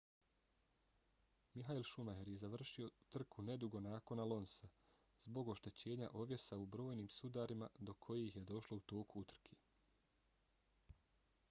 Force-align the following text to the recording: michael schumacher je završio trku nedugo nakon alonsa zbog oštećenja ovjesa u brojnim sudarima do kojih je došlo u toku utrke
michael 1.57 1.83
schumacher 1.89 2.31
je 2.31 2.37
završio 2.43 2.89
trku 3.09 3.41
nedugo 3.49 3.79
nakon 3.87 4.19
alonsa 4.25 4.69
zbog 5.27 5.47
oštećenja 5.55 6.09
ovjesa 6.13 6.57
u 6.57 6.65
brojnim 6.65 7.09
sudarima 7.19 7.69
do 7.79 7.93
kojih 7.93 8.35
je 8.35 8.41
došlo 8.51 8.77
u 8.77 8.87
toku 8.95 9.21
utrke 9.21 9.55